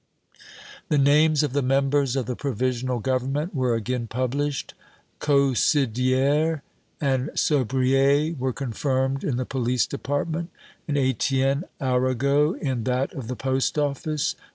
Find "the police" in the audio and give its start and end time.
9.37-9.85